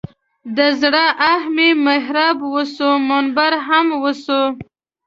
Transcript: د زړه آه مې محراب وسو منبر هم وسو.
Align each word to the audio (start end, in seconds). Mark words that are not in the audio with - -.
د 0.55 0.57
زړه 0.81 1.05
آه 1.33 1.43
مې 1.55 1.69
محراب 1.85 2.37
وسو 2.53 2.89
منبر 3.09 3.51
هم 3.67 3.87
وسو. 4.03 4.41